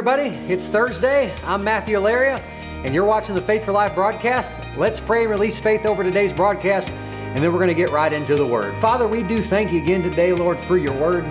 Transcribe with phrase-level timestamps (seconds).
[0.00, 0.34] everybody.
[0.50, 1.30] It's Thursday.
[1.44, 2.40] I'm Matthew Allaria,
[2.86, 4.54] and you're watching the Faith for Life broadcast.
[4.78, 8.10] Let's pray and release faith over today's broadcast, and then we're going to get right
[8.10, 8.80] into the Word.
[8.80, 11.24] Father, we do thank you again today, Lord, for your Word.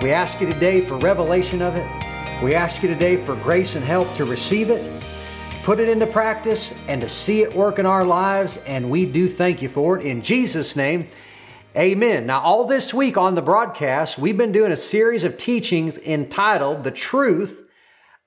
[0.00, 1.84] We ask you today for revelation of it.
[2.40, 5.02] We ask you today for grace and help to receive it,
[5.64, 9.28] put it into practice, and to see it work in our lives, and we do
[9.28, 10.06] thank you for it.
[10.06, 11.08] In Jesus' name,
[11.76, 12.26] Amen.
[12.26, 16.84] Now, all this week on the broadcast, we've been doing a series of teachings entitled
[16.84, 17.63] The Truth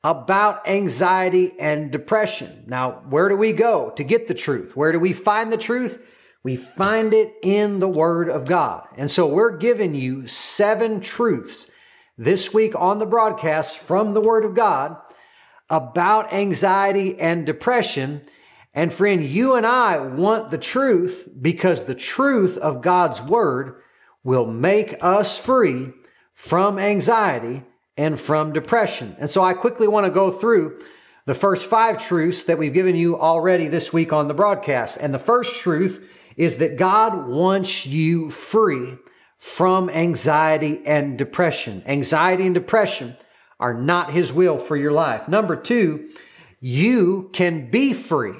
[0.03, 2.63] About Anxiety and Depression.
[2.67, 4.75] Now, where do we go to get the truth?
[4.75, 6.01] Where do we find the truth?
[6.43, 8.87] We find it in the Word of God.
[8.95, 11.67] And so we're giving you seven truths
[12.17, 14.97] this week on the broadcast from the Word of God
[15.69, 18.21] about anxiety and depression
[18.77, 23.81] and friend, you and I want the truth because the truth of God's word
[24.23, 25.89] will make us free
[26.35, 27.63] from anxiety
[27.97, 29.15] and from depression.
[29.19, 30.79] And so I quickly want to go through
[31.25, 34.97] the first five truths that we've given you already this week on the broadcast.
[34.97, 38.97] And the first truth is that God wants you free
[39.37, 41.83] from anxiety and depression.
[41.85, 43.17] Anxiety and depression
[43.59, 45.27] are not His will for your life.
[45.27, 46.09] Number two,
[46.59, 48.35] you can be free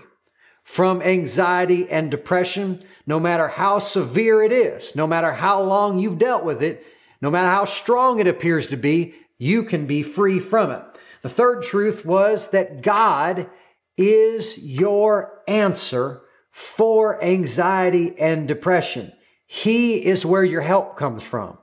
[0.63, 6.19] from anxiety and depression, no matter how severe it is, no matter how long you've
[6.19, 6.85] dealt with it,
[7.21, 10.83] no matter how strong it appears to be, you can be free from it.
[11.21, 13.49] The third truth was that God
[13.97, 16.21] is your answer
[16.51, 19.11] for anxiety and depression.
[19.45, 21.57] He is where your help comes from.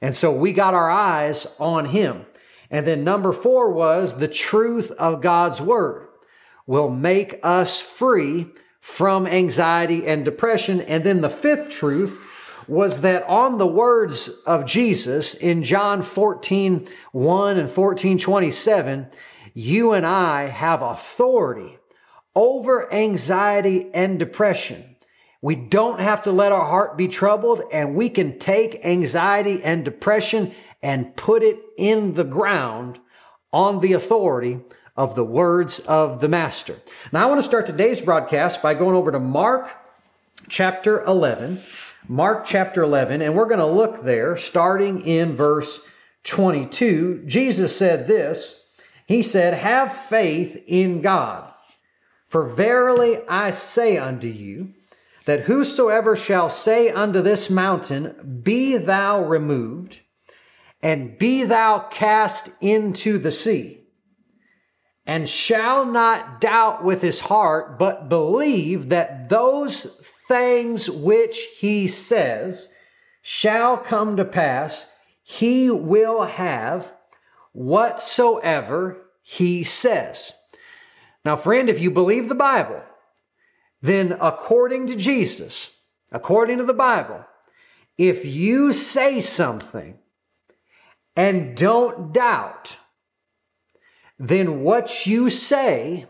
[0.00, 2.26] And so we got our eyes on Him.
[2.70, 6.08] And then number four was the truth of God's Word
[6.66, 8.46] will make us free
[8.80, 10.80] from anxiety and depression.
[10.82, 12.20] And then the fifth truth
[12.68, 19.06] was that on the words of Jesus in John 14, 1 and 14, 27,
[19.54, 21.78] you and I have authority
[22.36, 24.96] over anxiety and depression.
[25.40, 29.84] We don't have to let our heart be troubled and we can take anxiety and
[29.84, 33.00] depression and put it in the ground
[33.52, 34.60] on the authority
[34.96, 36.76] of the words of the Master.
[37.12, 39.70] Now, I want to start today's broadcast by going over to Mark
[40.48, 41.62] chapter 11.
[42.10, 45.78] Mark chapter 11, and we're going to look there starting in verse
[46.24, 47.24] 22.
[47.26, 48.62] Jesus said this
[49.06, 51.52] He said, Have faith in God.
[52.26, 54.72] For verily I say unto you,
[55.26, 60.00] that whosoever shall say unto this mountain, Be thou removed,
[60.82, 63.80] and be thou cast into the sea,
[65.04, 72.68] and shall not doubt with his heart, but believe that those things which he says
[73.22, 74.86] shall come to pass,
[75.22, 76.92] he will have
[77.52, 80.32] whatsoever he says.
[81.24, 82.82] Now, friend, if you believe the Bible,
[83.82, 85.70] then according to Jesus,
[86.12, 87.24] according to the Bible,
[87.96, 89.98] if you say something
[91.16, 92.76] and don't doubt,
[94.18, 96.06] then what you say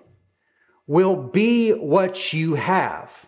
[0.87, 3.28] will be what you have.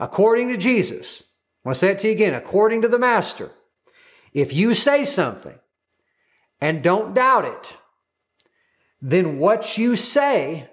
[0.00, 1.22] According to Jesus,
[1.64, 3.50] I want to say it to you again, according to the Master,
[4.32, 5.58] if you say something
[6.60, 7.76] and don't doubt it,
[9.02, 10.70] then what you say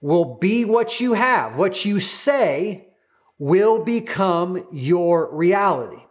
[0.00, 1.56] will be what you have.
[1.56, 2.88] What you say
[3.38, 6.02] will become your reality.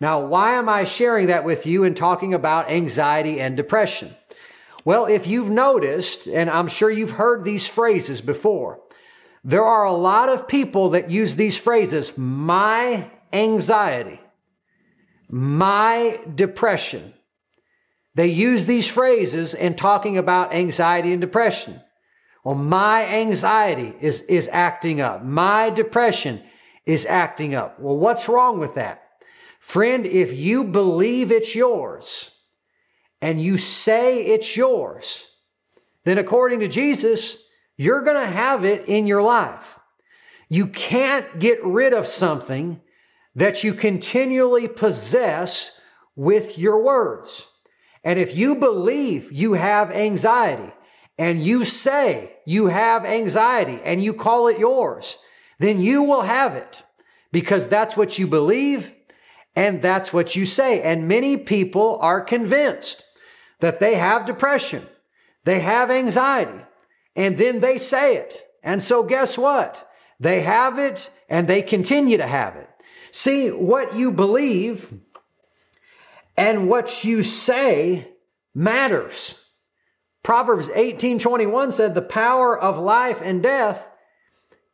[0.00, 4.14] Now, why am I sharing that with you and talking about anxiety and depression?
[4.84, 8.80] Well, if you've noticed, and I'm sure you've heard these phrases before,
[9.44, 14.20] there are a lot of people that use these phrases my anxiety,
[15.28, 17.14] my depression.
[18.14, 21.80] They use these phrases in talking about anxiety and depression.
[22.44, 25.22] Well, my anxiety is, is acting up.
[25.22, 26.42] My depression
[26.84, 27.78] is acting up.
[27.78, 29.02] Well, what's wrong with that?
[29.60, 32.30] Friend, if you believe it's yours,
[33.20, 35.26] and you say it's yours,
[36.04, 37.36] then according to Jesus,
[37.78, 39.78] you're going to have it in your life.
[40.50, 42.80] You can't get rid of something
[43.34, 45.70] that you continually possess
[46.16, 47.46] with your words.
[48.02, 50.72] And if you believe you have anxiety
[51.16, 55.18] and you say you have anxiety and you call it yours,
[55.58, 56.82] then you will have it
[57.30, 58.92] because that's what you believe
[59.54, 60.82] and that's what you say.
[60.82, 63.04] And many people are convinced
[63.60, 64.86] that they have depression,
[65.44, 66.60] they have anxiety,
[67.18, 68.48] and then they say it.
[68.62, 69.90] And so, guess what?
[70.20, 72.70] They have it and they continue to have it.
[73.10, 74.92] See, what you believe
[76.36, 78.08] and what you say
[78.54, 79.44] matters.
[80.22, 83.84] Proverbs 18 21 said, The power of life and death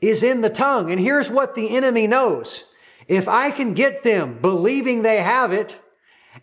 [0.03, 0.91] is in the tongue.
[0.91, 2.65] And here's what the enemy knows
[3.09, 5.77] if I can get them believing they have it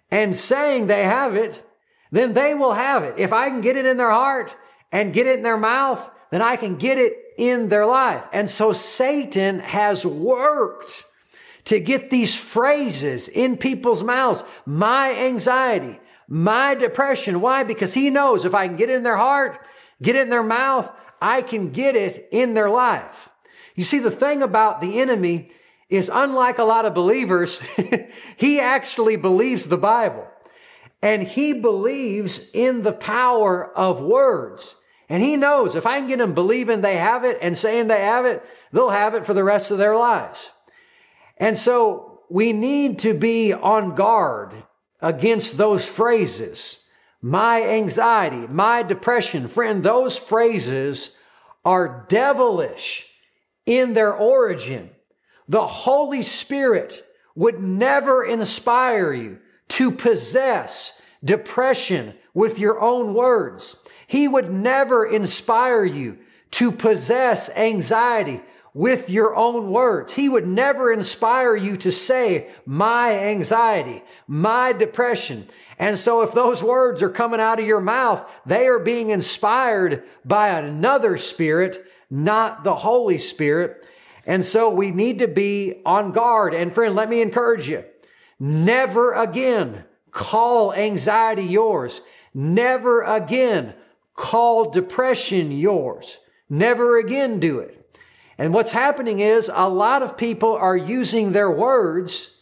[0.10, 1.64] and saying they have it,
[2.12, 3.16] then they will have it.
[3.18, 4.56] If I can get it in their heart
[4.92, 8.24] and get it in their mouth, then I can get it in their life.
[8.32, 11.04] And so Satan has worked
[11.66, 14.44] to get these phrases in people's mouths.
[14.66, 17.42] My anxiety, my depression.
[17.42, 17.64] Why?
[17.64, 19.60] Because he knows if I can get it in their heart,
[20.02, 20.90] get it in their mouth,
[21.22, 23.30] I can get it in their life.
[23.76, 25.52] You see, the thing about the enemy
[25.90, 27.60] is unlike a lot of believers,
[28.38, 30.28] he actually believes the Bible.
[31.02, 34.76] And he believes in the power of words.
[35.12, 38.00] And he knows if I can get them believing they have it and saying they
[38.00, 38.42] have it,
[38.72, 40.50] they'll have it for the rest of their lives.
[41.36, 44.54] And so we need to be on guard
[45.02, 46.80] against those phrases.
[47.22, 51.18] My anxiety, my depression, friend, those phrases
[51.66, 53.06] are devilish
[53.66, 54.92] in their origin.
[55.50, 57.06] The Holy Spirit
[57.36, 63.78] would never inspire you to possess depression with your own words.
[64.08, 66.18] He would never inspire you
[66.52, 68.42] to possess anxiety
[68.74, 70.14] with your own words.
[70.14, 75.48] He would never inspire you to say, my anxiety, my depression.
[75.78, 80.04] And so if those words are coming out of your mouth, they are being inspired
[80.24, 83.88] by another spirit, not the Holy Spirit.
[84.26, 86.54] And so we need to be on guard.
[86.54, 87.84] And friend, let me encourage you.
[88.40, 92.02] Never again call anxiety yours.
[92.34, 93.74] Never again
[94.16, 96.20] call depression yours.
[96.50, 97.78] Never again do it.
[98.38, 102.38] And what's happening is a lot of people are using their words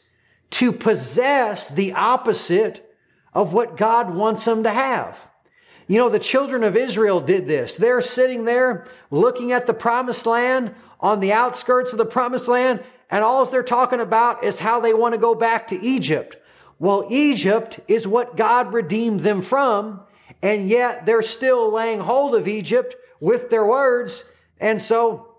[0.51, 2.95] to possess the opposite
[3.33, 5.17] of what God wants them to have.
[5.87, 7.75] You know, the children of Israel did this.
[7.75, 12.83] They're sitting there looking at the promised land on the outskirts of the promised land,
[13.09, 16.37] and all they're talking about is how they want to go back to Egypt.
[16.79, 19.99] Well, Egypt is what God redeemed them from,
[20.41, 24.23] and yet they're still laying hold of Egypt with their words.
[24.59, 25.35] And so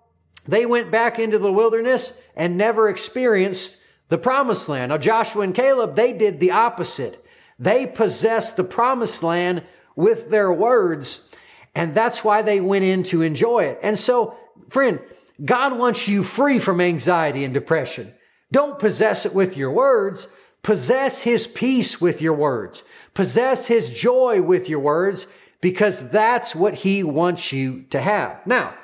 [0.46, 3.78] they went back into the wilderness and never experienced
[4.08, 4.90] the promised land.
[4.90, 7.24] Now, Joshua and Caleb, they did the opposite.
[7.58, 9.62] They possessed the promised land
[9.96, 11.28] with their words,
[11.74, 13.78] and that's why they went in to enjoy it.
[13.82, 14.36] And so,
[14.68, 15.00] friend,
[15.42, 18.12] God wants you free from anxiety and depression.
[18.52, 20.26] Don't possess it with your words.
[20.62, 22.82] Possess His peace with your words.
[23.14, 25.26] Possess His joy with your words
[25.60, 28.46] because that's what He wants you to have.
[28.46, 28.74] Now,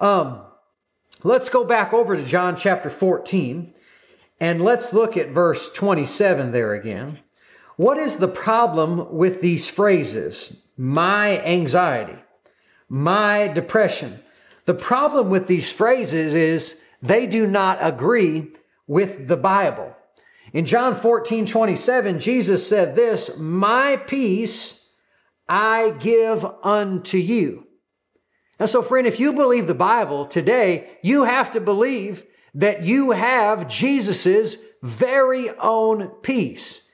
[0.00, 0.42] um,
[1.24, 3.74] Let's go back over to John chapter 14
[4.38, 7.18] and let's look at verse 27 there again.
[7.76, 10.56] What is the problem with these phrases?
[10.76, 12.18] My anxiety,
[12.88, 14.20] my depression.
[14.64, 18.52] The problem with these phrases is they do not agree
[18.86, 19.96] with the Bible.
[20.52, 24.86] In John 14, 27, Jesus said this, My peace
[25.48, 27.66] I give unto you.
[28.58, 32.24] And so, friend, if you believe the Bible today, you have to believe
[32.54, 36.88] that you have Jesus's very own peace.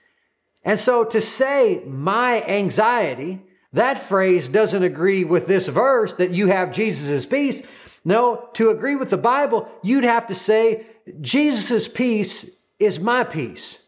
[0.64, 3.40] And so to say my anxiety,
[3.72, 7.62] that phrase doesn't agree with this verse that you have Jesus's peace.
[8.04, 10.86] No, to agree with the Bible, you'd have to say
[11.20, 13.80] Jesus's peace is my peace.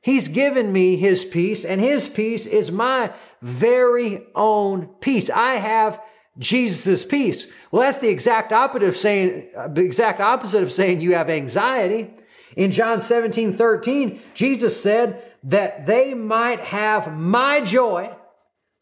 [0.00, 5.30] He's given me his peace and his peace is my very own peace.
[5.30, 6.00] I have
[6.38, 7.46] Jesus' peace.
[7.70, 11.30] Well, that's the exact opposite of saying, uh, the exact opposite of saying you have
[11.30, 12.10] anxiety.
[12.56, 18.14] In John 17, 13, Jesus said that they might have my joy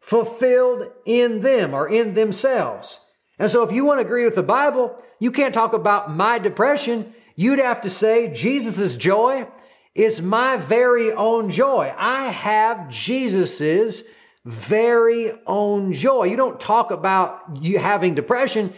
[0.00, 2.98] fulfilled in them or in themselves.
[3.38, 6.38] And so if you want to agree with the Bible, you can't talk about my
[6.38, 7.14] depression.
[7.40, 9.48] You'd have to say Jesus' joy
[9.94, 11.90] is my very own joy.
[11.96, 14.04] I have Jesus's
[14.44, 16.24] very own joy.
[16.24, 18.74] You don't talk about you having depression.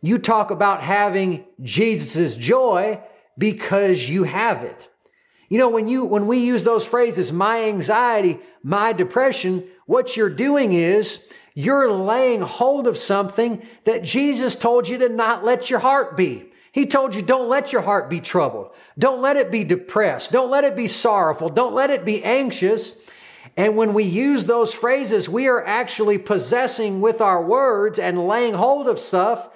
[0.00, 3.02] You talk about having Jesus' joy
[3.36, 4.88] because you have it.
[5.50, 10.30] You know, when you, when we use those phrases, my anxiety, my depression, what you're
[10.30, 11.20] doing is
[11.52, 16.50] you're laying hold of something that Jesus told you to not let your heart be.
[16.76, 18.68] He told you don't let your heart be troubled.
[18.98, 20.30] Don't let it be depressed.
[20.30, 21.48] Don't let it be sorrowful.
[21.48, 23.00] Don't let it be anxious.
[23.56, 28.52] And when we use those phrases, we are actually possessing with our words and laying
[28.52, 29.48] hold of stuff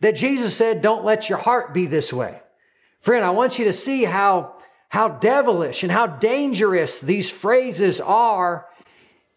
[0.00, 2.42] that Jesus said, don't let your heart be this way.
[3.00, 4.56] Friend, I want you to see how,
[4.90, 8.66] how devilish and how dangerous these phrases are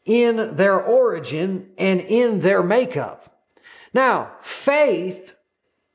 [0.03, 3.45] in their origin and in their makeup.
[3.93, 5.35] Now, faith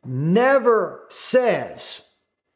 [0.06, 2.02] never says,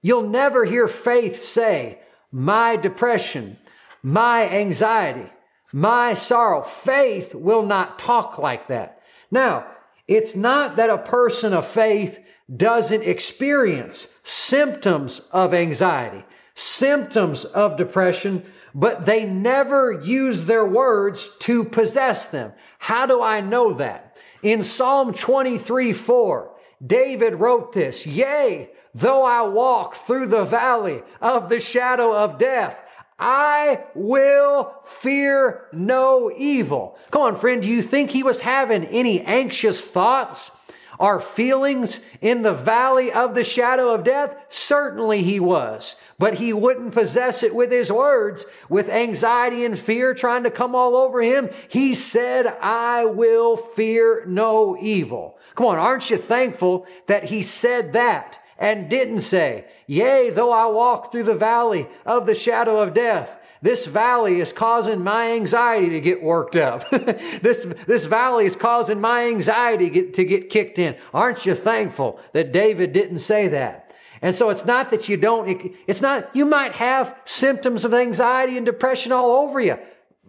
[0.02, 1.98] you'll never hear faith say,
[2.30, 3.58] my depression,
[4.02, 5.30] my anxiety,
[5.72, 6.62] my sorrow.
[6.62, 9.02] Faith will not talk like that.
[9.30, 9.66] Now,
[10.06, 12.18] it's not that a person of faith
[12.54, 16.24] doesn't experience symptoms of anxiety,
[16.54, 18.42] symptoms of depression,
[18.74, 22.52] but they never use their words to possess them.
[22.78, 24.16] How do I know that?
[24.42, 31.48] In Psalm 23 4, David wrote this, Yea, though I walk through the valley of
[31.48, 32.80] the shadow of death,
[33.18, 36.96] I will fear no evil.
[37.10, 40.52] Come on, friend, do you think he was having any anxious thoughts
[41.00, 44.36] or feelings in the valley of the shadow of death?
[44.48, 45.96] Certainly he was.
[46.18, 50.76] But he wouldn't possess it with his words, with anxiety and fear trying to come
[50.76, 51.50] all over him.
[51.68, 55.37] He said, I will fear no evil.
[55.58, 60.66] Come on, aren't you thankful that he said that and didn't say, Yea, though I
[60.66, 65.88] walk through the valley of the shadow of death, this valley is causing my anxiety
[65.90, 66.88] to get worked up.
[66.90, 70.94] this, this valley is causing my anxiety get, to get kicked in.
[71.12, 73.92] Aren't you thankful that David didn't say that?
[74.22, 77.92] And so it's not that you don't, it, it's not, you might have symptoms of
[77.92, 79.76] anxiety and depression all over you.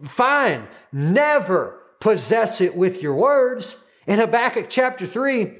[0.05, 0.67] Fine.
[0.91, 3.77] Never possess it with your words.
[4.08, 5.53] In Habakkuk chapter 3,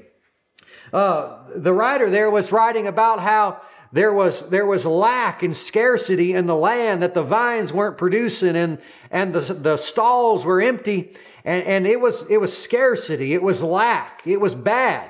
[0.91, 6.34] uh, the writer there was writing about how there was, there was lack and scarcity
[6.34, 8.79] in the land that the vines weren't producing and,
[9.10, 13.34] and the, the stalls were empty and, and it was, it was scarcity.
[13.34, 14.22] It was lack.
[14.25, 15.10] It was bad.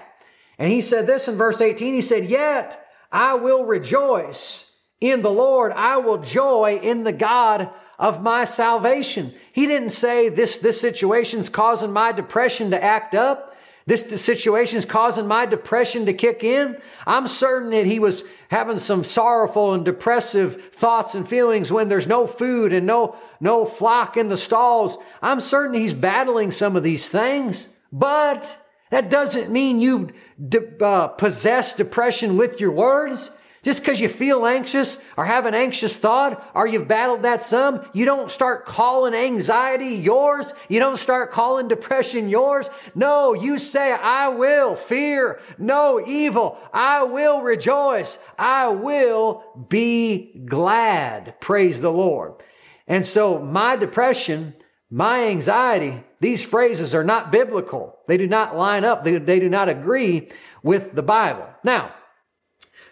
[0.57, 1.93] And he said this in verse 18.
[1.93, 4.65] He said, yet I will rejoice
[5.01, 5.71] in the Lord.
[5.73, 9.33] I will joy in the God of my salvation.
[9.51, 13.57] He didn't say this, this situation's causing my depression to act up.
[13.85, 16.77] This situation is causing my depression to kick in.
[17.05, 22.07] I'm certain that he was having some sorrowful and depressive thoughts and feelings when there's
[22.07, 24.97] no food and no, no flock in the stalls.
[25.21, 30.11] I'm certain he's battling some of these things, but that doesn't mean you
[30.47, 33.31] de- uh, possess depression with your words.
[33.69, 37.85] Just because you feel anxious or have an anxious thought or you've battled that some,
[37.93, 40.55] you don't start calling anxiety yours.
[40.69, 42.67] You don't start calling depression yours.
[42.95, 46.57] No, you say, I will fear no evil.
[46.73, 48.17] I will rejoice.
[48.39, 51.39] I will be glad.
[51.39, 52.41] Praise the Lord.
[52.87, 54.55] And so my depression,
[54.89, 57.99] my anxiety, these phrases are not biblical.
[58.07, 59.03] They do not line up.
[59.03, 60.29] They, they do not agree
[60.63, 61.47] with the Bible.
[61.63, 61.93] Now,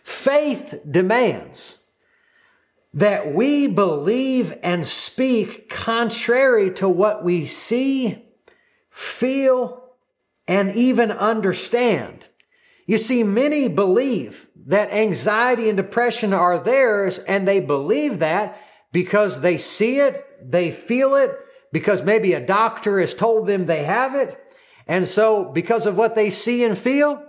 [0.08, 1.80] Faith demands
[2.94, 8.26] that we believe and speak contrary to what we see,
[8.90, 9.84] feel,
[10.48, 12.24] and even understand.
[12.86, 18.62] You see, many believe that anxiety and depression are theirs, and they believe that
[18.94, 21.38] because they see it, they feel it,
[21.74, 24.40] because maybe a doctor has told them they have it.
[24.88, 27.27] And so, because of what they see and feel,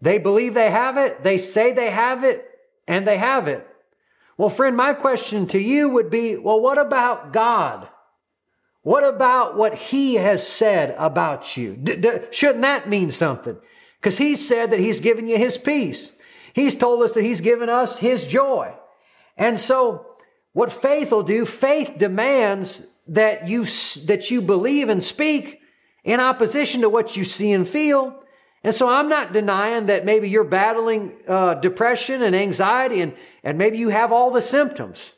[0.00, 2.46] they believe they have it, they say they have it,
[2.86, 3.66] and they have it.
[4.36, 7.88] Well, friend, my question to you would be well, what about God?
[8.82, 11.76] What about what He has said about you?
[11.76, 13.58] D- d- shouldn't that mean something?
[13.98, 16.12] Because He said that He's given you His peace.
[16.54, 18.72] He's told us that He's given us His joy.
[19.36, 20.06] And so,
[20.52, 23.64] what faith will do, faith demands that you,
[24.06, 25.60] that you believe and speak
[26.02, 28.22] in opposition to what you see and feel.
[28.62, 33.56] And so I'm not denying that maybe you're battling uh, depression and anxiety and, and
[33.56, 35.14] maybe you have all the symptoms.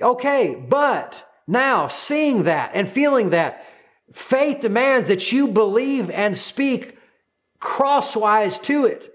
[0.00, 3.66] Okay, but now seeing that and feeling that,
[4.12, 6.96] faith demands that you believe and speak
[7.58, 9.12] crosswise to it.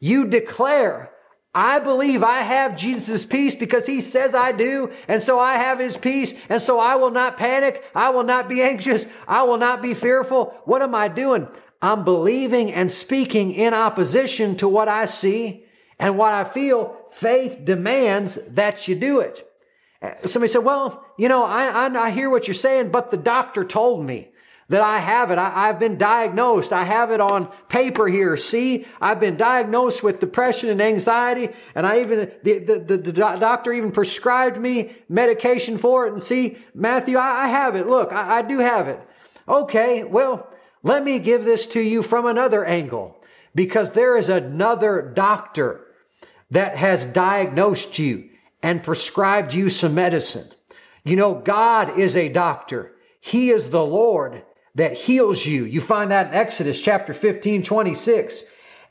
[0.00, 1.10] You declare,
[1.54, 5.78] I believe I have Jesus' peace because he says I do, and so I have
[5.78, 7.84] his peace, and so I will not panic.
[7.94, 9.06] I will not be anxious.
[9.28, 10.54] I will not be fearful.
[10.64, 11.48] What am I doing?
[11.82, 15.64] I'm believing and speaking in opposition to what I see
[15.98, 16.96] and what I feel.
[17.10, 19.48] Faith demands that you do it.
[20.24, 23.64] Somebody said, Well, you know, I, I, I hear what you're saying, but the doctor
[23.64, 24.28] told me
[24.68, 25.38] that I have it.
[25.38, 26.72] I, have been diagnosed.
[26.72, 28.36] I have it on paper here.
[28.36, 33.12] See, I've been diagnosed with depression and anxiety, and I even the, the, the, the
[33.12, 36.14] doctor even prescribed me medication for it.
[36.14, 37.86] And see, Matthew, I, I have it.
[37.86, 39.00] Look, I, I do have it.
[39.48, 40.51] Okay, well,
[40.82, 43.16] let me give this to you from another angle
[43.54, 45.86] because there is another doctor
[46.50, 48.28] that has diagnosed you
[48.62, 50.48] and prescribed you some medicine.
[51.04, 52.92] You know, God is a doctor.
[53.20, 54.42] He is the Lord
[54.74, 55.64] that heals you.
[55.64, 58.42] You find that in Exodus chapter 15, 26.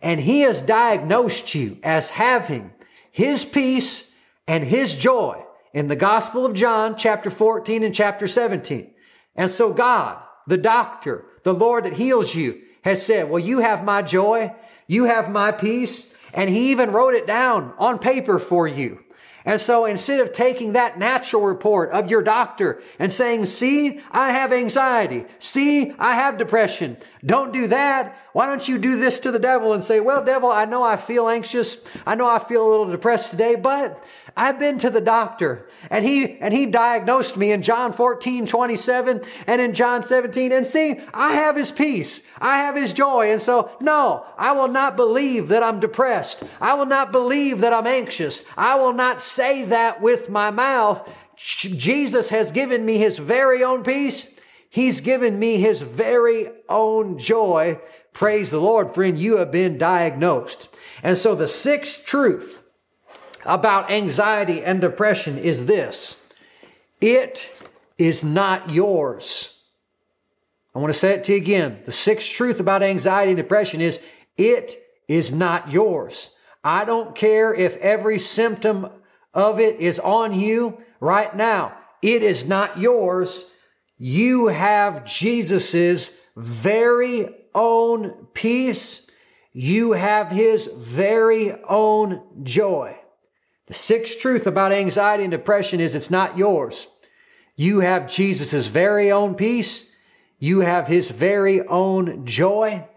[0.02, 2.72] And He has diagnosed you as having
[3.12, 4.12] His peace
[4.48, 5.44] and His joy
[5.74, 8.94] in the Gospel of John, chapter 14 and chapter 17.
[9.36, 13.84] And so God, the doctor, the Lord that heals you, has said, Well, you have
[13.84, 14.54] my joy,
[14.88, 19.04] you have my peace, and He even wrote it down on paper for you.
[19.46, 24.32] And so instead of taking that natural report of your doctor and saying, see, I
[24.32, 25.26] have anxiety.
[25.40, 26.98] See, I have depression.
[27.24, 28.18] Don't do that.
[28.34, 30.98] Why don't you do this to the devil and say, well, devil, I know I
[30.98, 31.78] feel anxious.
[32.06, 34.04] I know I feel a little depressed today, but
[34.36, 39.22] I've been to the doctor and he, and he diagnosed me in John 14, 27
[39.46, 40.52] and in John 17.
[40.52, 42.24] And see, I have his peace.
[42.40, 43.32] I have his joy.
[43.32, 46.42] And so, no, I will not believe that I'm depressed.
[46.60, 48.44] I will not believe that I'm anxious.
[48.58, 51.08] I will not say that with my mouth.
[51.36, 54.36] Jesus has given me his very own peace.
[54.72, 57.82] He's given me his very own joy.
[58.14, 59.20] Praise the Lord, friend.
[59.20, 60.70] You have been diagnosed.
[61.04, 62.62] And so the sixth truth
[63.46, 66.16] about anxiety and depression is this
[67.02, 67.50] it
[67.98, 69.50] is not yours.
[70.74, 71.82] I want to say it to you again.
[71.84, 74.00] The sixth truth about anxiety and depression is
[74.38, 76.30] it is not yours.
[76.64, 78.88] I don't care if every symptom
[79.34, 81.74] of it is on you right now.
[82.02, 83.52] It is not yours.
[84.04, 89.08] You have Jesus's very own peace.
[89.54, 92.98] You have his very own joy.
[93.68, 96.88] The sixth truth about anxiety and depression is it's not yours.
[97.56, 99.86] You have Jesus's very own peace.
[100.40, 102.88] You have his very own joy.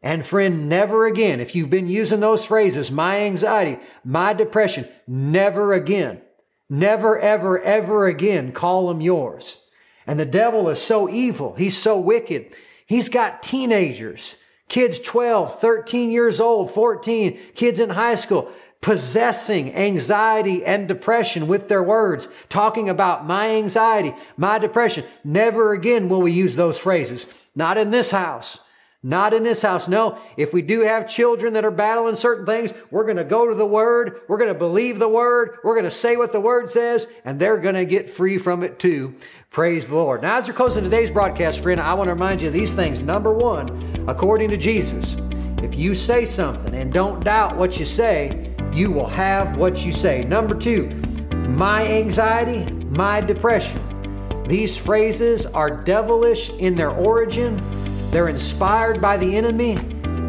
[0.00, 5.74] And friend, never again, if you've been using those phrases, my anxiety, my depression, never
[5.74, 6.22] again,
[6.70, 9.60] never, ever, ever again call them yours.
[10.06, 11.54] And the devil is so evil.
[11.54, 12.54] He's so wicked.
[12.86, 14.36] He's got teenagers,
[14.68, 21.66] kids 12, 13 years old, 14, kids in high school possessing anxiety and depression with
[21.66, 25.04] their words, talking about my anxiety, my depression.
[25.24, 27.26] Never again will we use those phrases.
[27.54, 28.60] Not in this house.
[29.02, 29.88] Not in this house.
[29.88, 33.48] No, if we do have children that are battling certain things, we're going to go
[33.48, 34.20] to the Word.
[34.26, 35.58] We're going to believe the Word.
[35.62, 38.62] We're going to say what the Word says, and they're going to get free from
[38.62, 39.14] it too.
[39.56, 40.20] Praise the Lord.
[40.20, 43.00] Now, as we're closing today's broadcast, friend, I want to remind you of these things.
[43.00, 45.16] Number one, according to Jesus,
[45.62, 49.92] if you say something and don't doubt what you say, you will have what you
[49.92, 50.24] say.
[50.24, 50.88] Number two,
[51.48, 53.80] my anxiety, my depression.
[54.46, 57.58] These phrases are devilish in their origin,
[58.10, 59.76] they're inspired by the enemy,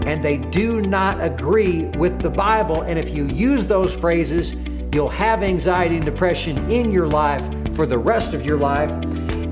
[0.07, 2.83] and they do not agree with the Bible.
[2.83, 4.53] And if you use those phrases,
[4.93, 7.43] you'll have anxiety and depression in your life
[7.75, 8.89] for the rest of your life.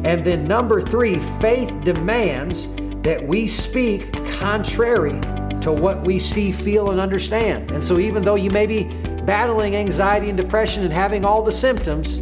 [0.06, 2.68] And then, number three, faith demands
[3.02, 5.20] that we speak contrary
[5.62, 7.72] to what we see, feel, and understand.
[7.72, 8.84] And so, even though you may be
[9.24, 12.20] battling anxiety and depression and having all the symptoms,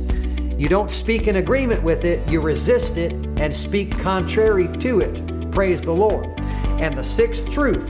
[0.57, 5.51] you don't speak in agreement with it, you resist it and speak contrary to it.
[5.51, 6.27] Praise the Lord.
[6.79, 7.85] And the sixth truth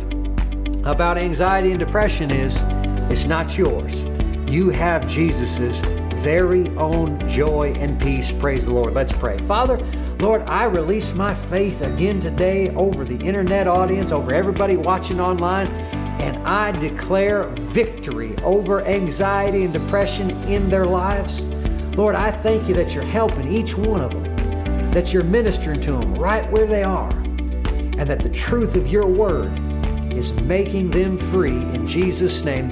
[0.86, 2.63] about anxiety and depression is
[3.12, 4.01] it's not yours.
[4.51, 5.82] You have Jesus's
[6.24, 8.32] very own joy and peace.
[8.32, 8.94] Praise the Lord.
[8.94, 9.38] Let's pray.
[9.40, 9.78] Father,
[10.20, 15.68] Lord, I release my faith again today over the internet audience, over everybody watching online,
[16.22, 21.44] and I declare victory over anxiety and depression in their lives.
[21.98, 25.92] Lord, I thank you that you're helping each one of them, that you're ministering to
[25.92, 29.52] them right where they are, and that the truth of your word
[30.14, 31.52] is making them free.
[31.52, 32.70] In Jesus' name,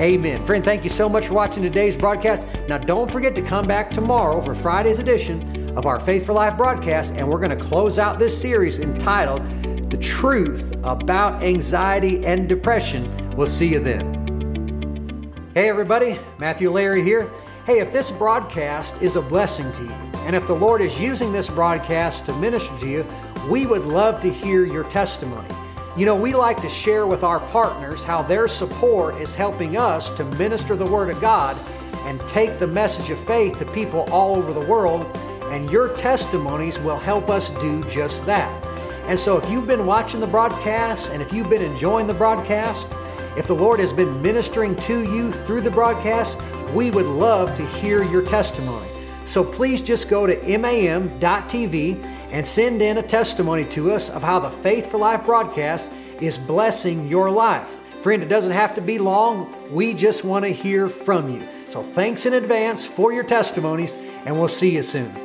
[0.00, 0.44] amen.
[0.44, 2.46] Friend, thank you so much for watching today's broadcast.
[2.68, 6.56] Now, don't forget to come back tomorrow for Friday's edition of our Faith for Life
[6.56, 9.42] broadcast, and we're going to close out this series entitled
[9.90, 13.34] The Truth About Anxiety and Depression.
[13.36, 15.32] We'll see you then.
[15.54, 17.30] Hey, everybody, Matthew Allaria here.
[17.66, 19.94] Hey, if this broadcast is a blessing to you,
[20.26, 23.06] and if the Lord is using this broadcast to minister to you,
[23.48, 25.48] we would love to hear your testimony.
[25.96, 30.10] You know, we like to share with our partners how their support is helping us
[30.10, 31.56] to minister the Word of God
[31.98, 35.06] and take the message of faith to people all over the world
[35.52, 38.64] and your testimonies will help us do just that.
[39.06, 42.88] And so, if you've been watching the broadcast and if you've been enjoying the broadcast,
[43.36, 46.42] if the Lord has been ministering to you through the broadcast,
[46.74, 48.88] we would love to hear your testimony.
[49.26, 54.40] So please just go to mam.tv and send in a testimony to us of how
[54.40, 55.88] the Faith for Life broadcast
[56.20, 57.68] is blessing your life.
[58.02, 59.54] Friend, it doesn't have to be long.
[59.72, 61.46] We just want to hear from you.
[61.68, 63.94] So thanks in advance for your testimonies,
[64.26, 65.23] and we'll see you soon.